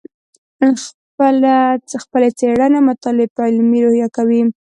[2.03, 4.41] خپلې څېړنې او مطالعې په علمي روحیه کوې.